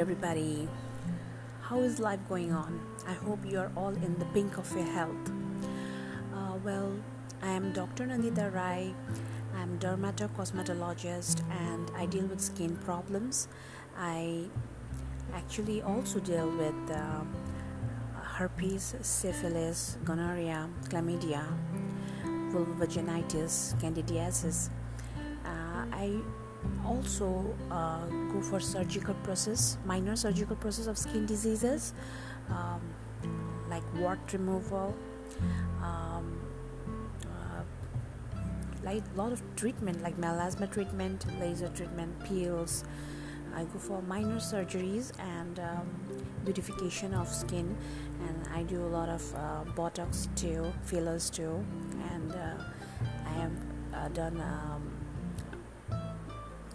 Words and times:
everybody. 0.00 0.66
How 1.60 1.78
is 1.80 2.00
life 2.00 2.20
going 2.26 2.54
on? 2.54 2.80
I 3.06 3.12
hope 3.12 3.40
you 3.44 3.58
are 3.58 3.70
all 3.76 3.90
in 3.90 4.18
the 4.18 4.24
pink 4.32 4.56
of 4.56 4.72
your 4.72 4.86
health. 4.86 5.30
Uh, 6.34 6.56
well, 6.64 6.94
I 7.42 7.48
am 7.48 7.74
Dr. 7.74 8.06
Nandita 8.06 8.50
Rai. 8.50 8.94
I'm 9.54 9.78
dermatocosmetologist 9.78 11.42
and 11.50 11.90
I 11.94 12.06
deal 12.06 12.24
with 12.24 12.40
skin 12.40 12.78
problems. 12.78 13.48
I 13.94 14.46
actually 15.34 15.82
also 15.82 16.18
deal 16.18 16.48
with 16.48 16.90
uh, 16.90 17.20
herpes, 18.22 18.94
syphilis, 19.02 19.98
gonorrhea, 20.02 20.66
chlamydia, 20.88 21.44
vulvovaginitis, 22.24 23.78
candidiasis. 23.82 24.70
Uh, 25.44 25.84
I 25.92 26.22
also 26.84 27.54
uh, 27.70 28.04
go 28.32 28.40
for 28.40 28.60
surgical 28.60 29.14
process 29.22 29.78
minor 29.84 30.16
surgical 30.16 30.56
process 30.56 30.86
of 30.86 30.98
skin 30.98 31.26
diseases 31.26 31.94
um, 32.48 32.80
like 33.68 33.82
wart 33.96 34.18
removal 34.32 34.94
um, 35.82 36.40
uh, 37.26 37.62
like 38.82 39.02
a 39.14 39.18
lot 39.18 39.32
of 39.32 39.42
treatment 39.56 40.02
like 40.02 40.16
melasma 40.16 40.70
treatment 40.70 41.24
laser 41.40 41.68
treatment 41.68 42.12
peels 42.24 42.84
i 43.54 43.64
go 43.64 43.78
for 43.78 44.02
minor 44.02 44.36
surgeries 44.36 45.12
and 45.18 45.58
um, 45.60 45.88
beautification 46.44 47.14
of 47.14 47.28
skin 47.28 47.76
and 48.26 48.48
i 48.54 48.62
do 48.62 48.82
a 48.84 48.90
lot 48.98 49.08
of 49.08 49.34
uh, 49.34 49.64
botox 49.74 50.28
too 50.34 50.72
fillers 50.84 51.30
too 51.30 51.64
and 52.12 52.32
uh, 52.32 52.54
i 53.26 53.32
have 53.32 53.52
uh, 53.94 54.08
done 54.08 54.40
um, 54.40 54.79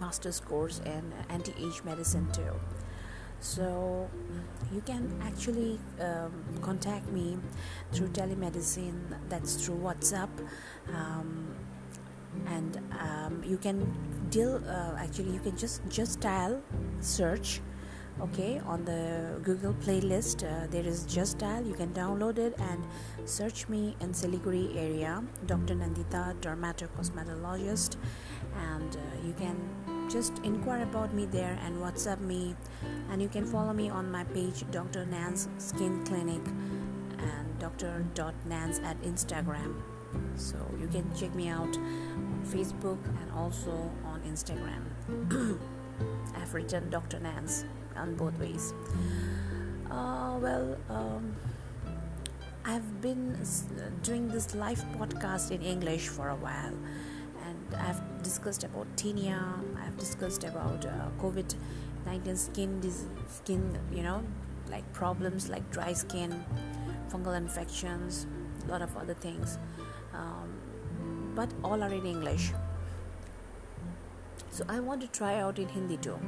master's 0.00 0.40
course 0.40 0.80
in 0.84 1.12
anti-age 1.28 1.82
medicine 1.84 2.28
too. 2.32 2.54
So 3.40 4.08
you 4.72 4.80
can 4.80 5.20
actually 5.22 5.78
um, 6.00 6.32
contact 6.62 7.08
me 7.12 7.38
through 7.92 8.08
telemedicine 8.08 9.00
that's 9.28 9.54
through 9.54 9.76
whatsapp 9.76 10.30
um, 10.92 11.54
and 12.46 12.80
um, 13.00 13.42
you 13.44 13.56
can 13.56 13.86
deal 14.30 14.60
uh, 14.66 14.96
actually 14.98 15.30
you 15.30 15.40
can 15.40 15.56
just 15.56 15.80
just 15.88 16.20
dial 16.20 16.60
search 17.00 17.60
okay 18.20 18.60
on 18.64 18.84
the 18.84 19.38
google 19.42 19.74
playlist 19.74 20.42
uh, 20.42 20.66
there 20.68 20.86
is 20.86 21.04
just 21.04 21.38
dial 21.38 21.64
you 21.66 21.74
can 21.74 21.92
download 21.92 22.38
it 22.38 22.54
and 22.58 22.82
search 23.26 23.68
me 23.68 23.94
in 24.00 24.12
siliguri 24.12 24.74
area 24.76 25.22
dr 25.46 25.74
nandita 25.74 26.34
dermatocosmetologist 26.40 27.96
and 28.56 28.96
uh, 28.96 29.26
you 29.26 29.32
can 29.34 29.56
just 30.08 30.38
inquire 30.44 30.82
about 30.82 31.12
me 31.12 31.26
there 31.26 31.58
and 31.64 31.76
whatsapp 31.76 32.20
me 32.20 32.54
and 33.10 33.20
you 33.20 33.28
can 33.28 33.44
follow 33.44 33.72
me 33.72 33.90
on 33.90 34.10
my 34.10 34.22
page 34.24 34.64
dr 34.70 35.04
Nance 35.06 35.48
skin 35.58 36.04
clinic 36.04 36.40
and 37.18 37.58
dr 37.58 38.04
nans 38.46 38.78
at 38.80 39.00
instagram. 39.02 39.74
So 40.36 40.56
you 40.80 40.86
can 40.86 41.04
check 41.14 41.34
me 41.34 41.48
out 41.48 41.76
on 41.76 42.42
facebook 42.46 42.98
and 43.20 43.32
also 43.32 43.90
on 44.04 44.20
instagram. 44.22 44.84
I've 46.36 46.54
written 46.54 46.88
dr 46.90 47.18
Nance 47.20 47.64
on 47.96 48.14
both 48.14 48.38
ways. 48.38 48.72
Uh, 49.90 50.36
well 50.40 50.76
um, 50.90 51.34
i've 52.64 53.00
been 53.00 53.38
doing 54.02 54.28
this 54.28 54.54
live 54.54 54.84
podcast 54.98 55.50
in 55.52 55.62
english 55.62 56.08
for 56.08 56.28
a 56.30 56.34
while 56.34 56.74
I've 57.74 58.22
discussed 58.22 58.64
about 58.64 58.86
tinea. 58.96 59.40
I've 59.84 59.96
discussed 59.98 60.44
about 60.44 60.84
uh, 60.86 61.10
COVID-19 61.20 62.36
skin 62.36 62.80
disease, 62.80 63.08
skin, 63.28 63.78
you 63.92 64.02
know, 64.02 64.22
like 64.70 64.90
problems 64.92 65.48
like 65.48 65.70
dry 65.70 65.92
skin, 65.92 66.44
fungal 67.10 67.36
infections, 67.36 68.26
a 68.66 68.70
lot 68.70 68.82
of 68.82 68.96
other 68.96 69.14
things. 69.14 69.58
Um, 70.14 71.32
but 71.34 71.52
all 71.62 71.82
are 71.82 71.92
in 71.92 72.06
English. 72.06 72.52
So 74.50 74.64
I 74.68 74.80
want 74.80 75.00
to 75.02 75.08
try 75.08 75.40
out 75.40 75.58
in 75.58 75.68
Hindi 75.68 75.96
too. 75.98 76.18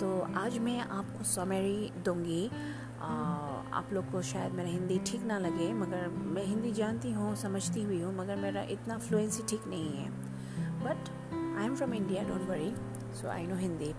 तो 0.00 0.08
आज 0.36 0.58
मैं 0.58 0.78
आपको 0.80 1.24
summary 1.24 1.90
दूँगी 2.04 2.46
आप 3.00 3.88
लोग 3.92 4.10
को 4.12 4.22
शायद 4.22 4.52
मेरा 4.52 4.68
हिंदी 4.68 4.98
ठीक 5.06 5.22
ना 5.26 5.38
लगे 5.38 5.72
मगर 5.72 6.08
मैं 6.08 6.44
हिंदी 6.46 6.72
जानती 6.72 7.12
हूँ 7.12 7.34
समझती 7.36 7.82
हुई 7.82 8.00
हूँ 8.02 8.14
मगर 8.16 8.36
मेरा 8.36 8.62
इतना 8.70 8.98
फ्लुएंसी 8.98 9.42
ठीक 9.48 9.66
नहीं 9.66 9.96
है 9.96 10.31
but 10.84 11.10
I 11.58 11.66
am 11.66 11.74
from 11.76 11.94
India 11.94 12.22
don't 12.22 12.48
worry 12.48 12.74
so 13.20 13.28
I 13.28 13.46
know 13.46 13.56
Hindi 13.56 13.92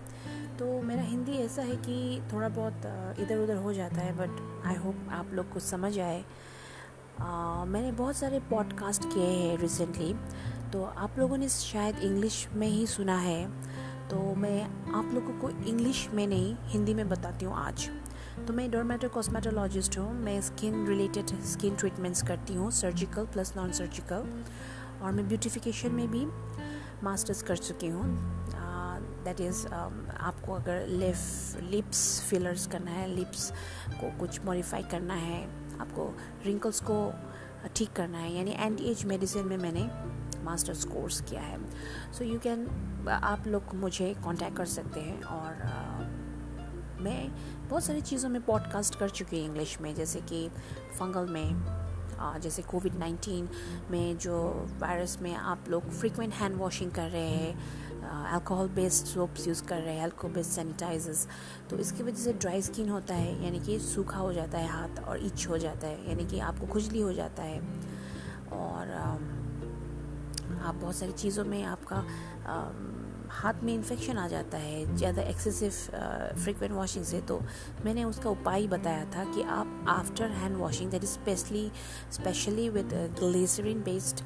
तो 0.58 0.80
मेरा 0.82 1.02
हिंदी 1.02 1.32
ऐसा 1.32 1.62
है 1.62 1.76
कि 1.76 2.22
थोड़ा 2.32 2.48
बहुत 2.48 3.18
इधर 3.20 3.38
उधर 3.38 3.56
हो 3.56 3.72
जाता 3.72 3.96
है 3.96 4.12
बट 4.16 4.66
आई 4.66 4.74
होप 4.74 5.08
आप 5.12 5.30
लोग 5.32 5.52
को 5.52 5.60
समझ 5.60 5.98
आए। 5.98 6.20
uh, 6.20 7.66
मैंने 7.66 7.92
बहुत 7.92 8.16
सारे 8.16 8.40
पॉडकास्ट 8.50 9.04
किए 9.04 9.26
हैं 9.26 9.56
रिसेंटली 9.58 10.14
तो 10.72 10.82
आप 10.84 11.18
लोगों 11.18 11.36
ने 11.36 11.48
शायद 11.48 11.98
इंग्लिश 11.98 12.46
में 12.54 12.66
ही 12.68 12.86
सुना 12.86 13.16
है। 13.16 13.46
तो 14.08 14.34
मैं 14.34 14.62
आप 14.94 15.10
लोगों 15.14 15.38
को 15.40 15.50
इंग्लिश 15.68 16.08
में 16.14 16.26
नहीं 16.26 16.54
हिंदी 16.62 16.94
में 16.94 17.08
बताती 17.08 17.44
हूँ 17.44 17.54
आज। 17.56 17.88
तो 18.46 18.52
मैं 18.52 18.70
डोरमेटो 18.70 19.08
कॉस्मेटोलॉजिस्ट 19.08 19.98
हूँ। 19.98 20.12
मैं 20.14 20.40
स्किन 20.40 20.86
रिलेटेड 20.86 21.26
स्किन 21.44 21.76
ट्रीटमेंट्स 21.76 22.22
करती 22.22 22.54
हूँ 22.54 22.70
सर्जिकल 22.70 23.26
प्लस 23.26 23.52
नॉन 23.56 23.72
सर्जिकल 23.72 24.44
और 25.04 25.12
मैं 25.12 25.26
ब्यूटिफिकेशन 25.28 25.92
में 25.92 26.10
भी 26.10 26.26
मास्टर्स 27.04 27.42
कर 27.42 27.56
चुकी 27.56 27.88
हूँ। 27.88 28.04
दैट 29.24 29.40
इज़ 29.40 29.66
आपको 29.66 30.52
अगर 30.52 30.86
लिप 30.86 31.60
लिप्स 31.70 32.20
फिलर्स 32.20 32.66
करना 32.66 32.90
है 32.90 33.06
लिप्स 33.08 33.50
को 33.90 34.18
कुछ 34.18 34.44
मॉडिफाई 34.44 34.82
करना 34.82 35.14
है 35.14 35.42
आपको 35.80 36.12
रिंकल्स 36.46 36.80
को 36.80 37.12
ठीक 37.76 37.92
करना 37.92 38.18
है 38.18 38.32
यानी 38.32 38.50
एंटी 38.50 38.84
एज 38.84 39.04
मेडिसिन 39.04 39.46
में 39.46 39.56
मैंने 39.56 39.88
मास्टर्स 40.44 40.84
कोर्स 40.84 41.20
किया 41.20 41.40
है। 41.40 41.58
सो 42.12 42.24
यू 42.24 42.38
कैन 42.38 42.66
आप 43.08 43.46
लोग 43.46 43.74
मुझे 43.74 44.12
कांटेक्ट 44.24 44.56
कर 44.56 44.66
सकते 44.66 45.00
हैं 45.00 45.22
और 45.22 45.62
uh, 45.64 47.00
मैं 47.02 47.30
बहुत 47.68 47.84
सारी 47.84 48.00
चीज़ों 48.00 48.28
में 48.30 48.42
पॉडकास्ट 48.42 48.94
कर 48.94 49.08
चुकी 49.08 49.38
हूँ 49.38 49.46
इंग्लिश 49.46 49.80
में 49.80 49.94
जैसे 49.94 50.20
कि 50.20 50.48
फंगल 50.98 51.26
में 51.26 51.93
जैसे 52.42 52.62
कोविड 52.62 52.94
नाइन्टीन 52.98 53.48
में 53.90 54.18
जो 54.18 54.36
वायरस 54.80 55.18
में 55.22 55.34
आप 55.34 55.68
लोग 55.68 55.90
फ्रीक्वेंट 55.90 56.34
हैंड 56.34 56.56
वॉशिंग 56.56 56.90
कर 56.90 57.10
रहे 57.10 57.28
हैं 57.28 57.82
अल्कोहल 58.32 58.68
बेस्ड 58.68 59.06
सोप्स 59.06 59.46
यूज़ 59.48 59.62
कर 59.64 59.80
रहे 59.82 59.94
हैं 59.94 60.02
अल्कोहल 60.04 60.34
बेस्ड 60.34 60.50
सैनिटाइजर्स 60.50 61.26
तो 61.70 61.76
इसकी 61.78 62.02
वजह 62.02 62.22
से 62.22 62.32
ड्राई 62.32 62.62
स्किन 62.62 62.88
होता 62.88 63.14
है, 63.14 63.44
यानी 63.44 63.60
कि 63.60 63.78
सूखा 63.80 64.18
हो 64.18 64.32
जाता 64.32 64.58
है 64.58 64.68
हाथ 64.68 65.02
और 65.04 65.18
इच 65.18 65.46
हो 65.48 65.58
जाता 65.58 65.86
है, 65.86 66.08
यानी 66.08 66.24
कि 66.24 66.38
आपको 66.40 66.66
खुजली 66.66 67.00
हो 67.00 67.12
जाता 67.12 67.42
है। 67.42 67.60
और 68.52 68.92
आप 70.62 70.74
बहुत 70.74 70.96
सारी 70.96 71.12
चीज़ों 71.12 71.44
में 71.44 71.62
आपका 71.64 71.96
हाथ 73.34 73.62
में 73.62 73.72
इन्फेक्शन 73.74 74.18
आ 74.18 74.26
जाता 74.28 74.58
है, 74.58 74.96
ज़्यादा 74.96 75.22
एक्सेसिव 75.22 75.70
फ्रिक्वेंट 76.42 76.72
वॉशिंग 76.72 77.04
से 77.04 77.20
तो 77.20 77.40
मैंने 77.84 78.04
उसका 78.04 78.30
उपाय 78.30 78.66
बताया 78.66 79.04
था 79.14 79.24
कि 79.34 79.42
आप 79.42 79.84
after 79.88 80.30
hand 80.32 80.56
washing 80.56 80.90
that 80.90 81.04
is 81.04 81.10
specially 81.10 81.70
specially 82.12 82.68
with 82.68 82.94
glycerin 83.20 83.82
based 83.82 84.24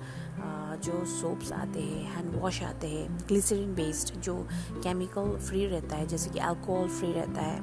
जो 0.85 1.05
सोप्स 1.11 1.53
आते 1.53 1.81
हैं 1.81 2.05
हैंड 2.15 2.35
वॉश 2.35 2.63
आते 2.63 2.89
हैं 2.89 3.19
ग्लिसरीन 3.29 3.75
बेस्ड 3.75 4.15
जो 4.21 4.35
केमिकल 4.83 5.37
फ्री 5.39 5.67
रहता 5.67 5.97
है, 5.97 6.07
जैसे 6.07 6.31
कि 6.31 6.39
अल्कोहल 6.39 6.89
फ्री 6.89 7.13
रहता 7.13 7.43
है 7.43 7.61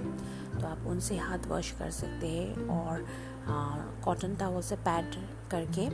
तो 0.59 0.67
आप 0.67 0.85
उनसे 0.87 1.17
हाथ 1.17 1.47
वॉश 1.47 1.71
कर 1.79 1.89
सकते 1.91 2.27
हैं 2.27 2.67
और 2.69 3.05
कॉटन 3.47 4.35
टावल 4.35 4.61
से 4.61 4.75
पैड 4.85 5.15
करके 5.51 5.85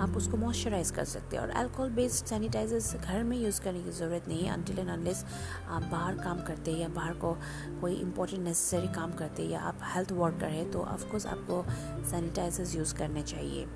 आप 0.00 0.16
उसको 0.16 0.36
मॉइस्चराइज 0.36 0.90
कर 0.90 1.04
सकते 1.04 1.36
हैं। 1.36 1.42
और 1.42 1.50
अल्कोहल 1.50 1.90
बेस्ड 1.90 2.26
सैनिटाइजर्स 2.26 2.94
घर 2.96 3.22
में 3.22 3.36
यूज़ 3.36 3.60
करने 3.62 3.82
की 3.82 3.90
ज़रूरत 3.90 4.28
नहीं 4.28 4.42
है 4.42 4.52
अनटिल 4.52 4.78
एंड 4.78 4.88
अनलेस 4.88 5.24
आप 5.68 5.82
बाहर 5.82 6.18
काम 6.18 6.42
करते 6.44 6.72
हैं 6.72 6.80
या 6.80 6.88
बाहर 6.88 7.14
को 7.14 7.36
कोई 7.80 7.94
इंपॉर्टेंट 7.94 8.42
नेसेसरी 8.44 8.88
काम 8.94 9.12
करते 9.12 9.42
हैं 9.42 9.50
या 9.50 9.60
आप 9.60 9.80
हेल्थ 9.94 10.12
वर्कर 10.12 10.48
हैं 10.48 10.70
तो 10.70 10.80
ऑफकोर्स 10.80 11.26
आपको 11.26 11.64
सैनिटाइजर्स 12.10 12.76
यूज़ 12.76 12.94
करने 12.94 13.22
चाहिए। 13.22 13.66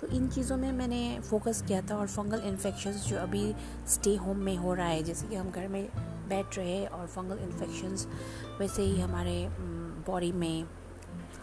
तो 0.00 0.06
इन 0.08 0.28
चीज़ों 0.28 0.56
में 0.56 0.70
मैंने 0.72 1.18
फोकस 1.20 1.62
किया 1.68 1.80
था 1.82 1.96
और 1.96 2.06
फंगल 2.08 2.40
इन्फेक्शंस 2.44 3.04
जो 3.06 3.16
अभी 3.18 3.54
स्टे 3.88 4.14
होम 4.16 4.38
में 4.38 4.56
हो 4.56 4.74
रहा 4.74 4.86
है, 4.86 5.02
जैसे 5.02 5.26
कि 5.26 5.36
हम 5.36 5.50
घर 5.50 5.68
में 5.68 5.84
बैठ 6.28 6.58
रहे 6.58 6.84
और 6.86 7.06
फंगल 7.06 7.38
इन्फेक्शंस 7.38 8.06
वैसे 8.60 8.82
ही 8.82 9.00
हमारे 9.00 9.46
बॉडी 10.06 10.32
में 10.32 10.64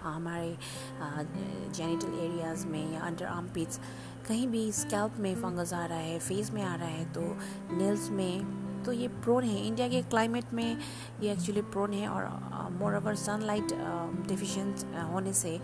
हमारे 0.04 0.58
जेनिटल 1.02 2.20
एरियाज़ 2.20 2.66
में 2.68 2.94
या 2.94 3.02
अंडर 3.02 3.26
आर्म 3.26 3.48
पिट्स 3.54 3.80
कहीं 4.28 4.48
भी 4.48 4.72
स्कैल्प 4.74 5.20
में 5.20 5.34
फंगस 5.36 5.74
आ 5.74 5.86
रहा 5.86 5.98
है 5.98 6.20
फेस 6.20 6.52
में 6.52 6.62
आ 6.64 6.76
रहा 6.76 6.88
है 6.88 7.06
तो 7.14 7.22
नेल्स 7.76 8.10
में 8.10 8.84
तो 8.86 8.92
ये 8.92 9.08
प्रोन 9.08 9.44
है। 9.44 9.66
इंडिया 9.68 9.88
के 9.88 10.02
क्लाइमेट 10.04 10.54
में 10.54 10.78
ये 11.22 11.32
एक्चुअली 11.32 11.62
प्रोन 11.64 11.94
है 11.94 12.08
और 12.08 12.28
मोर 12.80 12.96
ओवर 12.96 13.16
सनलाइट 13.18 13.74
डिफिशेंट 14.28 14.86
होने 15.12 15.34
से 15.34 15.60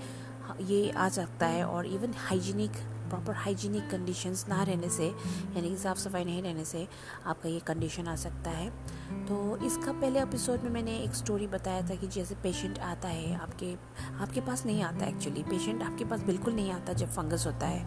ये 0.61 0.89
आ 0.91 1.07
सकता 1.09 1.45
है 1.47 1.63
और 1.65 1.85
even 1.85 2.13
hygienic 2.19 2.71
proper 3.09 3.33
hygienic 3.35 3.89
conditions 3.89 4.45
ना 4.49 4.61
रहने 4.63 4.89
से, 4.89 5.07
यानी 5.07 5.69
कि 5.69 5.77
साफ़ 5.77 5.97
सफ़ाई 5.99 6.25
नहीं 6.25 6.41
रहने 6.43 6.65
से 6.65 6.87
आपका 7.25 7.49
ये 7.49 7.59
कंडीशन 7.67 8.07
आ 8.07 8.15
सकता 8.15 8.49
है। 8.49 8.69
तो 9.05 9.35
इसका 9.65 9.91
पहले 9.91 10.21
एपिसोड 10.21 10.61
में 10.61 10.69
मैंने 10.69 10.97
एक 10.97 11.13
स्टोरी 11.15 11.47
बताया 11.47 11.81
था 11.81 11.95
कि 11.95 12.07
जैसे 12.07 12.35
पेशेंट 12.35 12.79
आता 12.79 13.07
है, 13.07 13.35
आपके 13.35 13.73
आपके 14.21 14.41
पास 14.41 14.65
नहीं 14.65 14.83
आता 14.83 15.05
एक्चुअली 15.05 15.43
पेशेंट 15.43 15.83
आपके 15.83 16.05
पास 16.05 16.21
बिल्कुल 16.21 16.53
नहीं 16.53 16.71
आता 16.71 16.93
जब 16.93 17.09
फंगस 17.09 17.45
होता 17.47 17.67
है. 17.67 17.85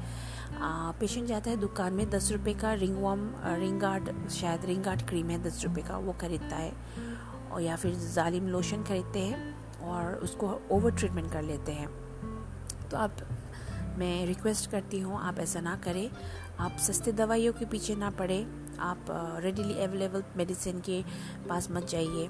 पेशेंट 1.01 1.27
जाता 1.27 1.51
है 1.51 1.57
दुकान 1.57 1.93
में, 1.93 2.09
दस 2.11 2.31
रुपये 2.33 2.55
का 2.55 2.73
रिंग 2.75 2.97
वॉम 2.97 3.29
रिंग 3.47 3.81
गार्ड 3.81 4.29
शायद 4.31 4.65
रिंग 4.65 4.83
गार्ड 4.83 5.03
क्रीम 5.03 5.31
है, 5.31 5.43
दस 5.43 5.65
रुपये 5.65 5.85
का 5.85 5.97
वो 5.97 6.13
खरीदता 6.13 6.57
है. 6.57 6.73
और 7.53 7.63
या 7.63 7.77
फिर 7.77 7.95
जालिम 8.15 8.49
लोशन 8.49 8.83
खरीदते 8.83 9.21
हैं 9.21 9.89
और 9.89 10.15
उसको 10.15 10.61
ओवर 10.71 10.95
ट्रीटमेंट 10.95 11.33
कर 11.33 11.43
लेते 11.43 11.73
हैं. 11.73 11.89
तो 12.91 12.97
आप 12.97 13.17
मैं 13.99 14.27
रिक्वेस्ट 14.27 14.71
करती 14.71 15.01
हूँ, 15.01 15.21
आप 15.21 15.39
ऐसा 15.39 15.61
ना 15.61 15.77
करें. 15.77 16.11
आप 16.61 16.77
सस्ते 16.79 17.13
दवाइयों 17.13 17.53
के 17.53 17.65
पीछे 17.65 17.95
ना 17.97 18.11
पड़े. 18.11 18.47
आप 18.81 19.07
रेडीली 19.43 19.79
अवेलेबल 19.83 20.25
मेडिसिन 20.37 20.81
के 20.81 21.03
पास 21.49 21.69
मत 21.71 21.89
जाइए, 21.89 22.29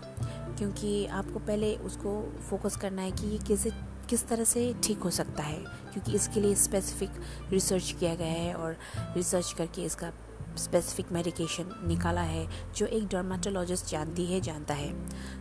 क्योंकि 0.58 1.06
आपको 1.06 1.38
पहले 1.38 1.74
उसको 1.86 2.20
फोकस 2.50 2.76
करना 2.76 3.02
है 3.02 3.10
कि 3.12 3.26
ये 3.26 3.38
कैसे, 3.48 3.70
किस 4.08 4.26
तरह 4.28 4.44
से 4.44 4.72
ठीक 4.84 4.98
हो 4.98 5.10
सकता 5.10 5.42
है, 5.42 5.58
क्योंकि 5.92 6.12
इसके 6.12 6.40
लिए 6.40 6.54
स्पेसिफिक 6.56 7.20
रिसर्च 7.50 7.94
किया 8.00 8.14
गया 8.14 8.32
है 8.32 8.54
और 8.54 8.76
रिसर्च 9.14 9.52
करके 9.52 9.82
इसका 9.82 10.12
स्पेसिफिक 10.58 11.12
मेडिकेशन 11.12 11.74
निकाला 11.86 12.20
है, 12.22 12.46
जो 12.76 12.86
एक 12.86 13.06
डर्माटोलॉजिस्ट 13.08 13.90
जानती 13.90 14.24
है, 14.26 14.40
जानता 14.40 14.74
है। 14.74 14.92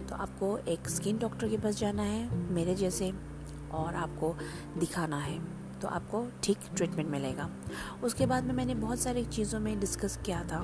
तो 0.07 0.15
आपको 0.15 0.57
एक 0.67 0.89
स्किन 0.89 1.17
डॉक्टर 1.17 1.49
के 1.49 1.57
पास 1.57 1.75
जाना 1.75 2.03
है, 2.03 2.51
मेरे 2.53 2.75
जैसे, 2.75 3.11
और 3.73 3.95
आपको 3.95 4.35
दिखाना 4.79 5.17
है 5.19 5.39
तो 5.77 5.87
आपको 5.87 6.23
ठीक 6.43 6.57
ट्रीटमेंट 6.75 7.09
मिलेगा। 7.09 7.49
उसके 8.03 8.25
बाद 8.25 8.43
में 8.43 8.53
मैंने 8.53 8.75
बहुत 8.75 8.99
सारी 8.99 9.23
चीज़ों 9.25 9.59
में 9.59 9.79
डिस्कस 9.79 10.17
किया 10.25 10.43
था 10.43 10.59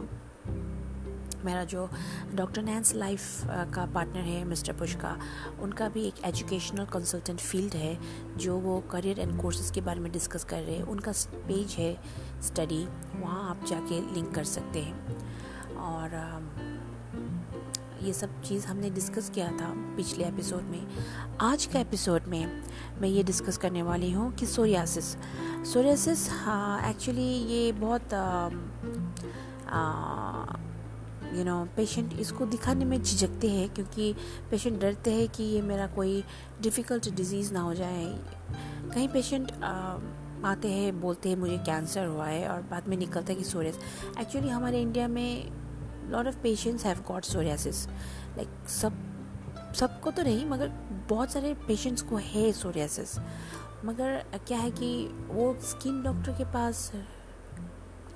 मेरा 1.45 1.63
जो 1.63 1.90
डॉक्टर 2.36 2.63
नैंस 2.63 2.94
लाइफ 2.95 3.42
का 3.74 3.86
पार्टनर 3.86 4.22
है 4.22 4.44
मिस्टर 4.45 4.74
पुष्का, 4.74 5.18
उनका 5.62 5.90
भी 5.90 6.06
एक 6.07 6.24
एजुकेशनल 6.25 6.86
कंसल्टेंट 6.86 7.40
फ़ील्ड 7.40 7.74
है, 7.74 7.98
जो 8.38 8.57
वो 8.57 8.80
करियर 8.92 9.19
एंड 9.19 9.42
कोर्सेज 9.42 9.72
के 9.72 9.81
बारे 9.81 10.00
में 10.00 10.12
डिस्कस 10.12 10.44
कर 10.44 10.62
रहे 10.62 10.75
हैं। 10.75 10.84
उनका 10.84 11.12
पेज 11.48 11.75
है 11.80 11.95
स्टडी, 12.44 12.86
वहाँ 13.16 13.50
आप 13.50 13.66
जाके 13.66 14.01
लिंक 14.13 14.34
कर 14.36 14.44
सकते 14.44 14.81
हैं। 14.81 15.75
और 15.75 16.22
ये 18.01 18.13
सब 18.13 18.42
चीज़ 18.44 18.66
हमने 18.68 18.90
डिस्कस 18.90 19.30
किया 19.30 19.48
था 19.51 19.68
पिछले 19.98 20.25
एपिसोड 20.25 20.62
में। 20.62 20.88
आज 21.42 21.66
का 21.66 21.80
एपिसोड 21.80 22.24
में 22.28 22.62
मैं 23.01 23.10
ये 23.10 23.24
डिस्कस 23.24 23.57
करने 23.57 23.84
वाली 23.84 24.12
हूँ 24.12 24.31
कि 24.36 24.45
सोरियासिस। 24.45 25.06
सोरियासिस 25.74 26.28
एक्चुअली 26.90 27.28
ये 27.54 27.72
बहुत 27.72 28.13
यू 31.35 31.44
नो 31.44 31.63
पेशेंट 31.75 32.13
इसको 32.19 32.45
दिखाने 32.45 32.85
में 32.85 33.01
झिझकते 33.01 33.50
हैं 33.50 33.69
क्योंकि 33.69 34.13
पेशेंट 34.51 34.80
डरते 34.81 35.13
हैं 35.13 35.27
कि 35.30 35.44
ये 35.44 35.62
मेरा 35.62 35.88
कोई 35.88 36.24
डिफ़िकल्ट 36.62 37.09
डिज़ीज़ 37.09 37.53
ना 37.53 37.62
हो 37.62 37.74
जाए। 37.74 38.06
कहीं 38.94 39.07
पेशेंट 39.07 39.51
आते 40.45 40.68
हैं, 40.68 41.00
बोलते 41.01 41.30
हैं, 41.30 41.35
मुझे 41.35 41.57
कैंसर 41.57 42.06
हुआ 42.06 42.25
है, 42.25 42.47
और 42.50 42.62
बाद 42.62 42.88
में 42.88 42.97
निकलता 42.97 43.33
है 43.33 43.38
कि 43.39 43.44
सोरियस 43.44 43.80
एक्चुअली 44.19 44.50
हमारे 44.50 44.81
इंडिया 44.81 45.07
में 45.07 45.51
lot 46.12 46.27
of 46.27 46.38
patients 46.38 46.85
have 46.85 47.03
got 47.07 47.24
psoriasis 47.24 47.85
like 47.88 48.69
सब, 48.69 48.94
सबको 49.75 50.12
तो 50.12 50.24
नहीं, 50.24 50.45
मगर 50.45 50.68
बहुत 51.09 51.31
सारे 51.31 51.53
पेशेंट्स 51.68 52.01
को 52.01 52.18
है 52.18 52.51
सोरियासिस 52.51 53.18
मगर 53.85 54.24
क्या 54.47 54.57
है 54.57 54.71
कि 54.71 55.06
वो 55.27 55.56
स्किन 55.62 56.01
डॉक्टर 56.03 56.31
के 56.31 56.45
पास 56.45 56.91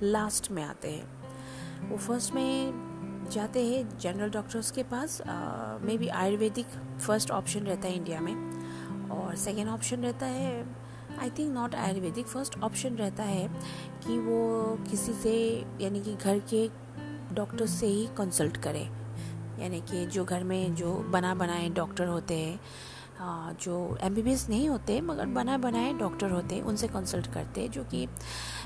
लास्ट 0.02 0.50
में 0.50 0.62
आते 0.62 0.90
हैं। 0.90 1.88
वो 1.90 1.96
फ़र्स्ट 1.96 2.34
में 2.34 2.87
जाते 3.30 3.64
हैं 3.66 3.98
जनरल 3.98 4.30
डॉक्टर्स 4.30 4.70
के 4.70 4.82
पास 4.82 5.20
may 5.82 5.96
be 5.98 6.08
Ayurvedic 6.08 6.66
first 6.98 7.30
option 7.30 7.60
रहता 7.60 7.88
है 7.88 7.94
इंडिया 7.94 8.20
में। 8.20 8.34
और 9.10 9.34
सेकेंड 9.36 9.68
ऑप्शन 9.68 10.02
रहता 10.02 10.26
है 10.26 10.66
I 11.20 11.30
think 11.30 11.52
not 11.54 11.74
Ayurvedic 11.74 12.26
first 12.26 12.58
option 12.58 12.96
रहता 12.96 13.22
है 13.22 13.48
कि 14.04 14.18
वो 14.18 14.76
किसी 14.90 15.12
से, 15.12 15.34
यानी 15.80 16.00
कि 16.00 16.14
घर 16.14 16.38
के 16.52 16.68
डॉक्टर 17.34 17.66
से 17.66 17.86
ही 17.86 18.06
कंसल्ट 18.18 18.56
करें। 18.56 18.84
यानी 19.60 19.80
कि 19.80 20.04
जो 20.06 20.24
घर 20.24 20.44
में 20.44 20.74
जो 20.74 20.94
बना 21.10 21.34
बनाए 21.34 21.68
डॉक्टर 21.68 22.06
होते 22.06 22.38
हैं 22.38 22.60
जो 23.20 23.96
एमबीबीएस 24.00 24.48
नहीं 24.48 24.68
होते, 24.68 25.00
मगर 25.00 25.26
बनाए 25.26 25.58
बनाए 25.58 25.92
डॉक्टर 25.92 26.30
होते, 26.30 26.60
उनसे 26.60 26.88
कंसल्ट 26.88 27.32
करते, 27.32 27.68
जो 27.68 27.84
कि 27.84 28.06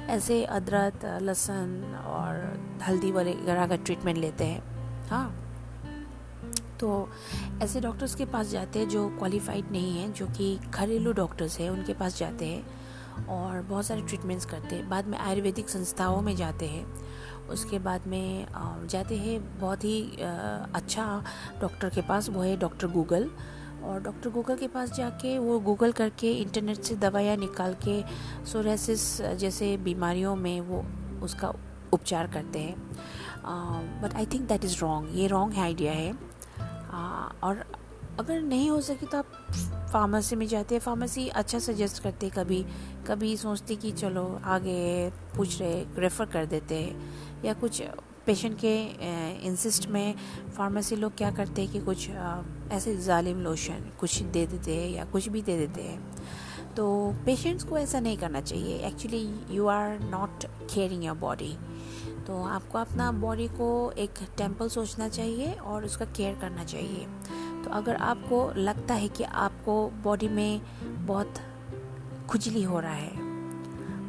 ऐसे 0.07 0.45
अदरक, 0.45 1.05
लहसुन 1.23 1.95
और 2.07 2.59
हल्दी 2.83 3.13
वगैरह 3.13 3.67
का 3.67 3.77
ट्रीटमेंट 3.77 4.19
लेते 4.19 4.45
हैं। 4.45 5.09
हाँ। 5.09 5.39
तो 6.81 7.09
ऐसे 7.63 7.81
डॉक्टर्स 7.81 8.15
के 8.15 8.25
पास 8.25 8.47
जाते 8.47 8.79
हैं 8.79 8.89
जो 8.89 9.09
क्वालिफाइड 9.09 9.71
नहीं 9.73 9.99
हैं, 9.99 10.13
जो 10.13 10.27
कि 10.27 10.59
घरेलू 10.71 11.13
डॉक्टर्स 11.13 11.59
हैं, 11.61 11.71
उनके 11.71 11.95
पास 11.95 12.19
जाते 12.19 12.47
हैं 12.47 13.27
और 13.29 13.61
बहुत 13.63 13.87
सारे 13.87 14.03
ट्रीटमेंट्स 14.03 14.47
करते 14.47 14.77
हैं। 14.77 14.89
बाद 14.89 15.07
में 15.07 15.19
आयुर्वेदिक 15.19 15.69
संस्थाओं 15.69 16.21
में 16.23 16.35
जाते 16.37 16.67
हैं। 16.67 16.87
उसके 17.49 17.79
बाद 17.79 18.07
में 18.07 18.47
जाते 18.87 19.17
हैं, 19.17 19.41
बहुत 19.61 19.85
ही 19.85 20.03
अच्छा 20.13 21.25
डॉक्टर 21.61 21.91
के 21.91 22.01
पास, 22.03 22.29
वो 22.29 22.43
है 22.43 22.57
डॉक्टर 22.57 22.87
गूगल 22.89 23.31
और 23.85 24.01
डॉक्टर 24.03 24.31
गूगल 24.31 24.57
के 24.57 24.67
पास 24.69 24.93
जाके 24.93 25.39
वो 25.39 25.59
गूगल 25.61 25.93
करके 25.93 26.33
इंटरनेट 26.33 26.81
से 26.81 26.95
दवाइयाँ 26.97 27.37
निकाल 27.37 27.77
के 27.89 28.03
सोरेसिस 28.47 29.21
जैसे 29.23 29.77
बीमारियों 29.77 30.35
में 30.37 30.61
वो 30.61 30.85
उसका 31.23 31.53
उपचार 31.93 32.27
करते 32.27 32.59
हैं। 32.59 32.75
But 34.03 34.15
I 34.15 34.27
think 34.27 34.49
that 34.49 34.65
is 34.65 34.79
wrong 34.81 35.09
ये 35.13 35.27
रॉन्ग 35.27 35.59
आइडिया 35.59 35.93
है। 35.93 36.13
और 37.43 37.65
अगर 38.21 38.41
नहीं 38.41 38.71
हो 38.71 38.81
सके 38.81 39.07
तो 39.07 39.19
आप 39.19 39.27
फार्मेसी 39.93 40.37
में 40.37 40.47
जाते 40.47 40.75
हैं। 40.75 40.83
फार्मेसी 40.83 41.29
अच्छा 41.29 41.59
सजेस्ट 41.59 42.03
करते 42.03 42.29
कभी। 42.31 42.65
कभी 43.07 43.37
सोचते 43.37 43.77
कि 43.77 43.91
चलो 43.93 44.41
आगे 44.45 45.11
पूछ 45.37 45.61
रहे 45.61 45.85
रेफ़र 45.99 46.27
कर 46.27 46.47
देते 46.47 46.75
हैं। 46.75 47.43
या 47.45 47.55
कुछ 47.55 47.83
पेशेंट 48.27 48.59
के 48.59 48.75
इंसिस्ट 49.47 49.87
में 49.89 50.15
फार्मेसी 50.57 50.97
लोग 50.97 51.17
क्या 51.17 51.31
करते 51.31 51.63
हैं 51.63 51.73
कि 51.73 51.81
कुछ 51.81 52.09
ऐसे 52.73 52.97
जालिम 52.97 53.41
लोशन 53.41 53.91
कुछ 54.01 54.23
दे 54.23 54.47
देते 54.47 54.77
हैं 54.77 54.91
या 54.91 55.05
कुछ 55.05 55.29
भी 55.29 55.43
दे 55.43 55.57
देते 55.59 55.83
हैं। 55.83 56.01
तो 56.77 56.85
पेशेंट्स 57.27 57.65
को 57.65 57.79
ऐसा 57.79 58.01
नहीं 58.01 58.17
करना 58.19 58.41
चाहिए। 58.41 58.77
Actually 58.79 59.27
you 59.51 59.67
are 59.67 59.99
not 60.01 60.45
caring 60.75 61.05
your 61.05 61.17
body. 61.17 61.57
तो 62.27 62.43
आपको 62.45 62.79
अपना 62.79 63.11
बॉडी 63.13 63.49
को 63.51 63.69
एक 63.99 64.19
टेंपल 64.39 64.69
सोचना 64.69 65.09
चाहिए 65.09 65.53
और 65.53 65.85
उसका 65.85 66.05
केयर 66.07 66.35
करना 66.35 66.65
चाहिए। 66.65 67.07
तो 67.65 67.71
अगर 67.71 67.97
आपको 67.97 68.51
लगता 68.57 68.95
है 68.95 69.09
कि 69.09 69.25
आपको 69.25 69.75
बॉडी 70.03 70.29
में 70.29 70.61
बहुत 71.07 71.41
खुजली 72.29 72.63
हो 72.63 72.81
रहा 72.81 72.93
है, 72.93 73.31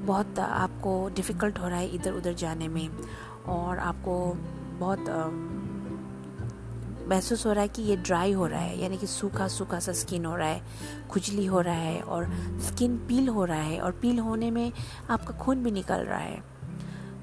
बहुत 0.05 0.39
आपको 0.39 1.09
डिफ़िकल्ट 1.15 1.59
हो 1.59 1.67
रहा 1.67 1.79
है 1.79 1.89
इधर 1.95 2.13
उधर 2.13 2.33
जाने 2.35 2.67
में 2.67 2.89
और 3.47 3.79
आपको 3.79 4.17
बहुत 4.79 5.05
महसूस 7.09 7.45
हो 7.45 7.51
रहा 7.51 7.62
है 7.62 7.67
कि 7.67 7.81
ये 7.81 7.95
ड्राई 7.97 8.31
हो 8.33 8.45
रहा 8.47 8.59
है, 8.59 8.79
यानी 8.81 8.97
कि 8.97 9.07
सूखा 9.07 9.47
सूखा 9.47 9.79
सा 9.79 9.93
स्किन 9.93 10.25
हो 10.25 10.35
रहा 10.35 10.47
है, 10.47 10.62
खुजली 11.09 11.45
हो 11.45 11.62
रहा 11.62 11.75
है 11.75 12.01
और 12.01 12.29
स्किन 12.67 12.97
पील 13.07 13.27
हो 13.27 13.45
रहा 13.45 13.62
है 13.62 13.79
और 13.79 13.91
पील 13.91 14.19
होने 14.19 14.51
में 14.51 14.71
आपका 15.09 15.33
खून 15.38 15.63
भी 15.63 15.71
निकल 15.71 16.05
रहा 16.05 16.19
है। 16.19 16.43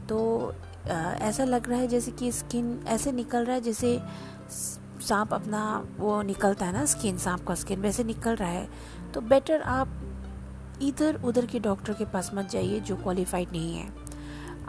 तो 0.08 0.52
ऐसा 0.86 1.44
लग 1.44 1.68
रहा 1.68 1.78
है 1.78 1.88
जैसे 1.88 2.10
कि 2.10 2.32
स्किन 2.32 2.78
ऐसे 2.88 3.12
निकल 3.12 3.44
रहा 3.44 3.54
है 3.54 3.60
जैसे 3.60 3.98
सांप 5.00 5.34
अपना 5.34 5.62
वो 5.98 6.20
निकलता 6.22 6.66
है 6.66 6.72
ना 6.72 6.84
स्किन 6.84 7.18
सांप 7.18 7.46
का 7.46 7.54
स्किन 7.54 7.80
वैसे 7.80 8.04
निकल 8.04 8.36
रहा 8.36 8.48
है। 8.48 8.68
तो 9.14 9.20
बेटर 9.20 9.62
आप 9.62 10.00
इधर 10.82 11.20
उधर 11.24 11.46
के 11.46 11.58
डॉक्टर 11.60 11.92
के 11.92 12.04
पास 12.04 12.30
मत 12.34 12.50
जाइए 12.50 12.80
जो 12.80 12.96
क्वालिफाइड 12.96 13.52
नहीं 13.52 13.74
है। 13.74 13.88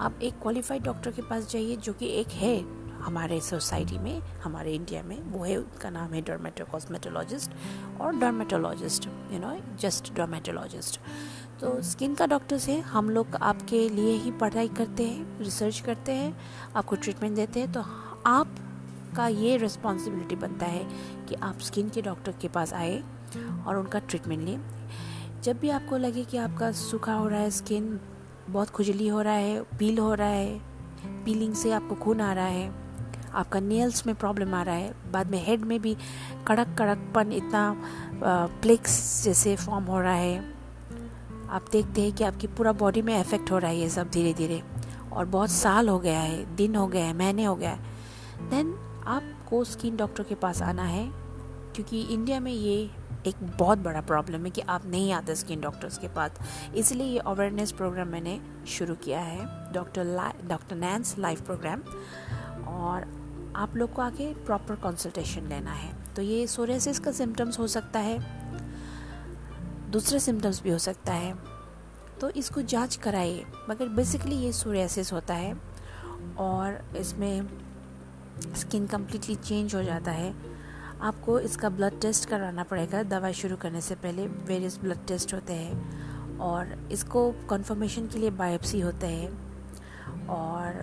आप 0.02 0.20
एक 0.24 0.40
क्वालिफाइड 0.42 0.84
डॉक्टर 0.84 1.12
के 1.12 1.22
पास 1.22 1.50
जाइए 1.50 1.76
जो 1.78 1.92
कि 1.94 2.08
एक 2.20 2.28
है 2.28 2.60
हमारे 3.02 3.40
सोसाइटी 3.42 3.98
में, 3.98 4.22
हमारे 4.44 4.74
इंडिया 4.74 5.02
में। 5.04 5.22
वो 5.24 5.44
है, 5.44 5.58
उनका 5.58 5.90
नाम 5.90 6.14
है 6.14 6.22
डर्मेटो 6.22 6.66
कॉस्मेटोलॉजिस्ट 6.72 7.52
और 8.02 8.16
dermatologist 8.16 9.06
you 9.32 9.40
know 9.40 9.56
just 9.80 10.14
dermatologist 10.14 11.00
तो 11.62 11.82
स्किन 11.82 12.16
का 12.16 12.26
डॉक्टर्स 12.26 12.68
है। 12.70 12.80
हम 12.82 13.10
लोग 13.10 13.36
आपके 13.36 13.88
लिए 13.90 14.16
ही 14.18 14.32
पढ़ाई 14.32 14.68
करते 14.68 15.04
हैं 15.04 15.40
रिसर्च 15.40 15.80
करते 15.80 16.12
हैं, 16.12 16.36
आपको 16.76 16.96
ट्रीटमेंट 16.96 17.36
देते 17.36 17.60
हैं। 17.60 17.72
तो 17.72 17.84
आप 18.26 18.56
का 19.16 19.28
ये 19.28 19.58
रिस्पॉन्सिबिलिटी 19.58 20.36
बनता 20.36 20.66
है 20.66 20.84
कि 21.30 21.36
आप 21.36 21.60
स्किन 21.60 21.90
के 21.90 22.02
डॉक्टर 22.02 22.34
के 22.42 22.48
पास 22.48 22.74
आए 22.74 23.02
और 23.68 23.78
उनका 23.78 24.00
ट्रीटमेंट 24.00 24.42
लें। 24.42 24.60
जब 25.44 25.60
भी 25.60 25.70
आपको 25.70 25.98
लगे 25.98 26.24
कि 26.24 26.38
आपका 26.38 26.72
सूखा 26.72 27.14
हो 27.14 27.28
रहा 27.28 27.40
है 27.40 27.52
स्किन 27.52 28.00
बहुत 28.50 28.70
खुजली 28.70 29.08
हो 29.08 29.22
रहा 29.22 29.34
है, 29.34 29.62
पील 29.80 29.98
हो 29.98 30.14
रहा 30.14 30.28
है, 30.28 30.60
पीलिंग 31.26 31.54
से 31.54 31.72
आपको 31.72 31.96
खून 31.96 32.22
आ 32.22 32.32
रहा 32.34 32.46
है, 32.46 32.72
आपका 33.34 33.60
नेल्स 33.60 34.06
में 34.08 34.16
प्रॉब्लम 34.16 34.54
आ 34.54 34.62
रहा 34.64 34.76
है, 34.76 34.94
बाद 35.12 35.32
में 35.32 35.44
हेड 35.46 35.62
में 35.62 35.80
भी 35.82 35.96
कड़क 36.48 36.76
कड़कपन 36.80 37.32
इतना 37.32 37.76
प्लेक्स 38.62 39.24
जैसे 39.24 39.56
फॉर्म 39.56 39.86
हो 39.86 40.00
रहा 40.02 40.14
है। 40.14 40.40
आप 41.50 41.66
देखते 41.72 42.02
हैं 42.02 42.12
कि 42.12 42.24
आपकी 42.24 42.48
पूरा 42.48 42.72
बॉडी 42.74 43.02
में 43.02 43.20
इफ़ेक्ट 43.20 43.52
हो 43.52 43.58
रहा 43.58 43.72
है 43.72 43.78
ये 43.78 43.90
सब 43.90 44.10
धीरे 44.10 44.34
धीरे 44.34 44.62
और 45.12 45.26
बहुत 45.26 45.50
साल 45.50 45.90
हो 45.90 45.98
गया 46.00 46.20
है, 46.20 46.56
दिन 46.56 46.76
हो 46.76 46.88
गया 46.88 47.06
है, 47.06 47.18
महीने 47.18 47.44
हो 47.44 47.56
गया 47.56 47.70
है। 47.70 48.50
देन 48.50 48.74
आपको 49.08 49.64
स्किन 49.64 49.96
डॉक्टर 49.98 50.24
के 50.24 50.36
पास 50.36 50.62
आना 50.62 50.84
है, 50.84 51.06
क्योंकि 51.76 52.02
इंडिया 52.04 52.40
में 52.40 52.52
ये 52.52 52.90
एक 53.28 53.36
बहुत 53.58 53.78
बड़ा 53.78 54.02
प्रॉब्लम 54.02 54.46
है 54.46 54.50
कि 54.50 54.62
आप 54.62 54.86
नहीं 54.86 55.12
आते 55.14 55.36
स्किन 55.36 55.62
डॉक्टर्स 55.62 55.98
के 55.98 56.08
पास। 56.08 56.32
इसलिए 56.76 57.08
ये 57.08 57.20
अवेयरनेस 57.20 57.72
प्रोग्राम 57.72 58.08
मैंने 58.08 58.40
शुरू 58.68 58.96
किया 58.96 59.20
है 59.20 59.74
डॉक्टर 59.74 60.32
डॉक्टर 60.48 60.76
नैंस 60.76 61.18
लाइफ 61.20 61.42
प्रोग्राम 61.42 61.82
और 62.68 63.54
आप 63.56 63.76
लोग 63.76 63.94
को 63.94 64.02
आके 64.02 64.34
प्रॉपर 64.34 64.76
कंसल्टेशन 64.76 65.48
लेना 65.48 65.72
है। 65.72 65.94
तो 66.14 66.22
ये 66.22 66.48
सोरेसिस 66.48 67.00
का 67.00 67.12
सिम्टम्स 67.12 67.60
हो 67.60 67.68
सकता 67.68 68.00
है, 68.00 68.20
दूसरे 69.92 70.20
सिम्टम्स 70.20 70.62
भी 70.64 70.70
हो 70.70 70.78
सकता 70.78 71.14
है। 71.14 71.34
तो 72.22 72.30
इसको 72.30 72.62
जाँच 72.62 72.96
कराइए, 72.96 73.46
मगर 73.70 73.88
बेसिकली 73.88 74.36
ये 74.36 74.52
सोरेसिस 74.52 75.14
होता 75.14 75.34
है। 75.34 75.54
और 76.38 76.96
इसमें 76.98 77.48
स्किन 78.56 78.88
कम्प्लीटली 78.88 79.36
चेंज 79.36 79.76
हो 79.76 79.84
जाता 79.84 80.12
है। 80.12 80.34
आपको 81.02 81.40
इसका 81.40 81.70
ब्लड 81.70 82.00
टेस्ट 82.02 82.30
कराना 82.30 82.64
पड़ेगा। 82.64 83.02
दवाई 83.06 83.34
शुरू 83.34 83.56
करने 83.58 83.82
से 83.82 83.96
पहले 83.98 84.28
वेरियस 84.28 84.80
ब्लड 84.80 85.06
टेस्ट 85.08 85.34
होते 85.34 85.54
हैं 85.54 86.38
और 86.40 86.78
इसको 86.92 87.30
कंफर्मेशन 87.50 88.08
के 88.08 88.20
लिए 88.20 88.30
बायोप्सी 88.38 88.80
होते 88.82 89.08
हैं 89.08 90.28
और 90.30 90.80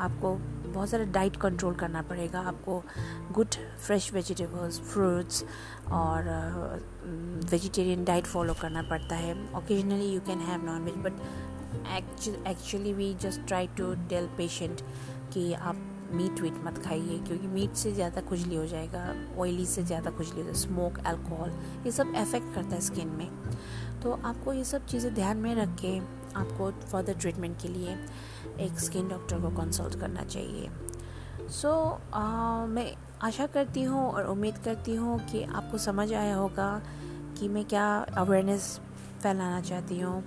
आपको 0.00 0.34
बहुत 0.64 0.88
सारा 0.88 1.04
डाइट 1.12 1.36
कंट्रोल 1.36 1.74
करना 1.74 2.02
पड़ेगा। 2.02 2.40
आपको 2.48 2.82
गुड 3.32 3.54
फ्रेश 3.86 4.12
वेजिटेबल्स 4.14 4.80
फ्रूट्स 4.92 5.44
और 5.92 6.28
वेजिटेरियन 7.50 8.04
डाइट 8.04 8.26
फॉलो 8.26 8.54
करना 8.60 8.82
पड़ता 8.90 9.16
है। 9.16 9.34
Occasionally 9.58 10.12
you 10.12 10.20
can 10.26 10.40
have 10.48 10.64
non 10.66 10.84
veg 10.84 10.94
but 11.06 11.20
actually 12.48 12.92
we 12.92 13.12
just 13.22 13.46
try 13.46 13.66
to 13.78 13.94
tell 14.08 14.26
patient 14.36 14.80
कि 15.32 15.52
आप 15.52 15.76
मीट 16.12 16.40
वीट 16.40 16.54
मत 16.64 16.78
खाइए 16.84 17.18
क्योंकि 17.26 17.46
मीट 17.46 17.74
से 17.74 17.92
ज़्यादा 17.92 18.20
खुजली 18.20 18.56
हो 18.56 18.66
जाएगा 18.66 19.04
ऑयली 19.38 19.66
से 19.66 19.82
ज़्यादा 19.82 20.10
खुजली 20.10 20.36
हो 20.36 20.42
जाएगा 20.42 20.58
स्मोक 20.58 20.98
अल्कोहल 21.06 21.52
ये 21.86 21.92
सब 21.92 22.12
इफ़ेक्ट 22.16 22.54
करता 22.54 22.74
है 22.74 22.80
स्किन 22.80 23.08
में। 23.08 23.28
तो 24.02 24.12
आपको 24.24 24.52
ये 24.52 24.64
सब 24.64 24.86
चीज़ें 24.86 25.12
ध्यान 25.14 25.36
में 25.36 25.54
रख 25.54 25.76
के 25.80 25.98
आपको 26.38 26.70
फर्दर 26.82 27.14
ट्रीटमेंट 27.14 27.60
के 27.62 27.68
लिए 27.68 27.96
एक 28.66 28.78
स्किन 28.80 29.08
डॉक्टर 29.08 29.40
को 29.40 29.50
कंसल्ट 29.56 29.98
करना 30.00 30.22
चाहिए। 30.24 30.68
सो 31.50 31.68
so, 31.68 32.68
मैं 32.68 32.92
आशा 33.22 33.46
करती 33.46 33.82
हूँ 33.82 34.06
और 34.10 34.26
उम्मीद 34.26 34.58
करती 34.64 34.94
हूँ 34.94 35.18
कि 35.30 35.42
आपको 35.44 35.78
समझ 35.78 36.12
आया 36.12 36.36
होगा 36.36 36.70
कि 37.38 37.48
मैं 37.48 37.64
क्या 37.64 37.86
अवेयरनेस 38.18 38.78
फैलाना 39.22 39.60
चाहती 39.60 39.98
हूँ। 40.00 40.22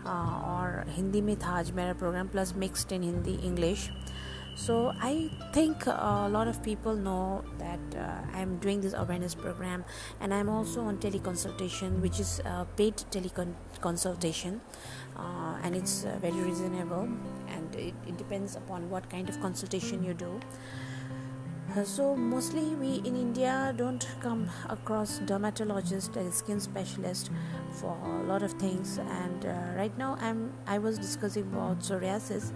और 0.00 0.84
हिंदी 0.88 1.20
में 1.20 1.36
था 1.38 1.50
आज 1.58 1.70
मेरा 1.70 1.92
program 1.92 2.28
plus 2.28 2.54
mixed 2.56 2.92
in 2.92 3.02
Hindi 3.02 3.34
English 3.46 3.88
so 4.60 4.92
i 5.00 5.30
think 5.52 5.86
a 5.86 6.28
lot 6.30 6.46
of 6.46 6.62
people 6.62 6.94
know 6.94 7.42
that 7.58 7.80
uh, 7.96 8.38
i'm 8.38 8.58
doing 8.58 8.80
this 8.82 8.92
awareness 8.92 9.34
program 9.34 9.82
and 10.20 10.34
i'm 10.34 10.50
also 10.50 10.82
on 10.82 10.98
teleconsultation 10.98 11.98
which 12.02 12.20
is 12.20 12.40
a 12.40 12.66
paid 12.76 12.94
teleconsultation 13.10 14.60
uh, 15.16 15.56
and 15.62 15.74
it's 15.74 16.04
uh, 16.04 16.14
very 16.20 16.40
reasonable 16.48 17.08
and 17.48 17.74
it, 17.74 17.94
it 18.06 18.18
depends 18.18 18.54
upon 18.54 18.90
what 18.90 19.08
kind 19.08 19.30
of 19.30 19.40
consultation 19.40 20.04
you 20.04 20.12
do 20.12 20.38
so 21.84 22.16
mostly 22.16 22.74
we 22.74 22.96
in 23.06 23.14
India 23.14 23.72
don't 23.76 24.06
come 24.20 24.50
across 24.68 25.20
dermatologist 25.20 26.16
and 26.16 26.34
skin 26.34 26.58
specialist 26.58 27.30
for 27.72 27.96
a 28.04 28.24
lot 28.24 28.42
of 28.42 28.52
things. 28.54 28.98
And 28.98 29.46
uh, 29.46 29.54
right 29.76 29.96
now 29.96 30.16
I'm 30.20 30.52
I 30.66 30.78
was 30.78 30.98
discussing 30.98 31.44
about 31.44 31.80
psoriasis. 31.80 32.52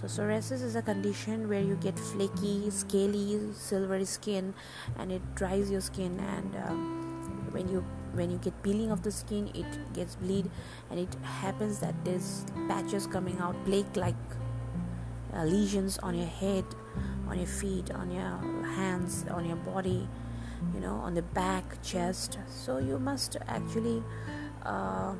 So 0.00 0.06
psoriasis 0.06 0.62
is 0.62 0.76
a 0.76 0.82
condition 0.82 1.48
where 1.48 1.62
you 1.62 1.76
get 1.76 1.98
flaky, 1.98 2.70
scaly, 2.70 3.40
silvery 3.54 4.04
skin, 4.04 4.54
and 4.98 5.12
it 5.12 5.22
dries 5.34 5.70
your 5.70 5.80
skin. 5.80 6.20
And 6.20 6.56
um, 6.68 7.48
when 7.52 7.68
you 7.68 7.84
when 8.12 8.30
you 8.30 8.38
get 8.38 8.62
peeling 8.62 8.90
of 8.90 9.02
the 9.02 9.12
skin, 9.12 9.50
it 9.54 9.94
gets 9.94 10.16
bleed, 10.16 10.50
and 10.90 11.00
it 11.00 11.14
happens 11.22 11.78
that 11.78 11.94
there's 12.04 12.44
patches 12.68 13.06
coming 13.06 13.38
out, 13.38 13.56
plague-like 13.64 14.14
uh, 15.34 15.44
lesions 15.44 15.98
on 15.98 16.14
your 16.14 16.26
head 16.26 16.64
on 17.28 17.38
your 17.38 17.46
feet, 17.46 17.90
on 17.90 18.10
your 18.10 18.38
hands, 18.74 19.24
on 19.30 19.44
your 19.44 19.56
body, 19.56 20.08
you 20.74 20.80
know, 20.80 20.94
on 20.94 21.14
the 21.14 21.22
back, 21.22 21.82
chest. 21.82 22.38
So 22.48 22.78
you 22.78 22.98
must 22.98 23.36
actually 23.46 24.02
uh, 24.64 25.14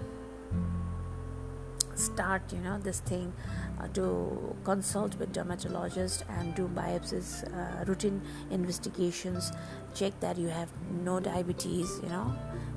start, 1.95 2.43
you 2.53 2.61
know, 2.61 2.79
this 2.79 3.01
thing 3.01 3.33
uh, 3.81 3.89
to 3.89 4.57
consult 4.65 5.19
with 5.19 5.33
dermatologist 5.33 6.25
and 6.29 6.55
do 6.55 6.69
biopsies, 6.69 7.45
uh, 7.55 7.85
routine 7.85 8.23
investigations, 8.51 9.53
check 9.95 10.19
that 10.21 10.39
you 10.39 10.49
have 10.49 10.69
no 11.05 11.21
diabetes, 11.21 12.01
you 12.03 12.09
know, 12.09 12.35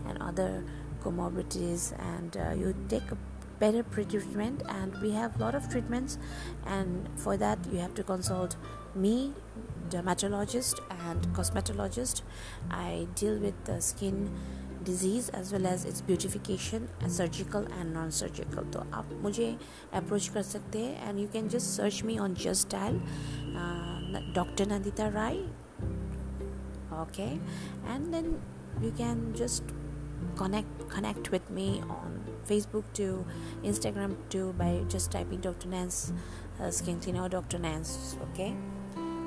and 0.08 0.18
other 0.22 0.64
comorbidities, 1.04 1.94
and 2.16 2.38
uh, 2.38 2.54
you 2.54 2.76
take 2.90 3.12
a 3.12 3.18
better 3.60 3.84
pre-treatment 3.84 4.64
and 4.70 5.00
we 5.04 5.12
have 5.12 5.36
a 5.36 5.40
lot 5.40 5.54
of 5.54 5.70
treatments 5.70 6.18
and 6.66 7.08
for 7.16 7.38
that 7.38 7.60
you 7.72 7.78
have 7.78 7.94
to 7.94 8.04
consult 8.04 8.56
me 9.05 9.33
dermatologist 9.91 10.81
and 11.09 11.27
cosmetologist 11.39 12.23
i 12.71 13.07
deal 13.15 13.39
with 13.39 13.65
the 13.65 13.81
skin 13.81 14.31
disease 14.85 15.29
as 15.31 15.53
well 15.53 15.67
as 15.67 15.85
its 15.85 16.01
beautification 16.01 16.89
and 17.01 17.13
surgical 17.13 17.67
and 17.79 17.93
non-surgical 17.93 18.65
तो 18.73 18.87
आप 18.95 19.13
मुझे 19.23 19.49
approach 20.01 20.29
कर 20.35 20.43
सकते 20.43 20.85
हैं 20.85 21.09
and 21.09 21.19
you 21.19 21.29
can 21.33 21.49
just 21.55 21.77
search 21.77 22.03
me 22.05 22.19
on 22.27 22.35
just 22.45 22.71
dial 22.73 23.01
doctor 24.35 24.67
Nandita 24.73 25.09
Rai 25.21 25.45
okay 26.97 27.39
and 27.95 28.15
then 28.15 28.29
you 28.83 28.91
can 28.99 29.19
just 29.41 29.63
connect 30.37 30.89
connect 30.89 31.31
with 31.31 31.51
me 31.51 31.67
on 31.97 32.15
facebook 32.51 32.85
too 32.99 33.25
instagram 33.63 34.15
too 34.35 34.47
by 34.61 34.71
just 34.89 35.11
typing 35.11 35.41
dr 35.41 35.69
nance 35.69 36.13
uh, 36.61 36.71
skin 36.71 37.01
cleaner 37.01 37.29
dr 37.29 37.59
nance 37.59 38.17
okay 38.29 38.55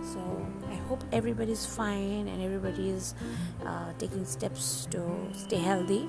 So 0.05 0.21
i 0.71 0.75
hope 0.89 1.03
everybody's 1.13 1.65
fine 1.67 2.29
and 2.29 2.43
everybody 2.43 2.91
is 2.91 3.15
uh, 3.67 3.93
taking 3.99 4.25
steps 4.25 4.87
to 4.91 5.01
stay 5.33 5.59
healthy. 5.59 6.09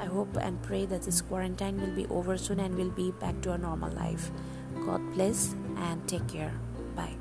I 0.00 0.06
hope 0.06 0.36
and 0.36 0.60
pray 0.62 0.86
that 0.86 1.02
this 1.02 1.20
quarantine 1.20 1.80
will 1.80 1.94
be 1.94 2.06
over 2.08 2.36
soon 2.36 2.60
and 2.60 2.74
we'll 2.74 2.90
be 2.90 3.12
back 3.12 3.40
to 3.42 3.52
a 3.52 3.58
normal 3.58 3.92
life. 3.92 4.30
God 4.86 5.00
bless 5.14 5.54
and 5.76 6.06
take 6.08 6.26
care. 6.28 6.52
Bye 6.96 7.14